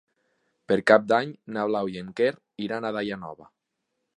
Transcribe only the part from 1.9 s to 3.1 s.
i en Quer iran a